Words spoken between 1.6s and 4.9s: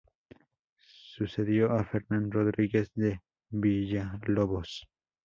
a Fernán Rodríguez de Villalobos.